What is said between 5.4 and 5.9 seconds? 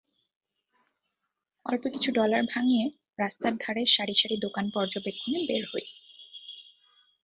বের হই।